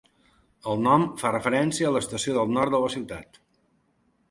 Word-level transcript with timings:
El 0.71 0.79
nom 0.87 1.05
fa 1.23 1.31
referència 1.35 1.91
a 1.91 1.93
l'Estació 1.97 2.35
del 2.39 2.51
Nord 2.59 2.77
de 2.77 2.83
la 2.87 2.91
ciutat. 2.97 3.41